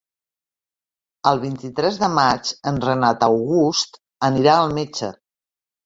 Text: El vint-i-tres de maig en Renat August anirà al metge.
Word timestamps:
El 1.33 1.41
vint-i-tres 1.43 2.01
de 2.05 2.11
maig 2.21 2.55
en 2.73 2.83
Renat 2.89 3.29
August 3.31 4.05
anirà 4.33 4.59
al 4.65 4.79
metge. 4.83 5.17